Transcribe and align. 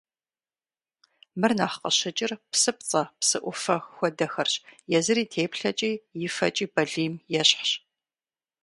Мыр 1.39 1.51
нэхъ 1.57 1.77
къыщыкӏыр 1.81 2.31
псыпцӏэ, 2.51 3.01
псы 3.19 3.37
ӏуфэ 3.43 3.75
хуэдэхэрщ, 3.93 4.53
езыр 4.97 5.17
и 5.23 5.25
теплъэкӏи 5.31 5.91
и 6.25 6.29
фэкӏи 6.35 6.65
балийм 6.73 7.13
ещхьщ. 7.39 7.71